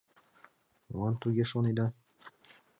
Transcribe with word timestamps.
—Молан 0.89 1.15
туге 1.21 1.43
шонеда? 1.51 1.87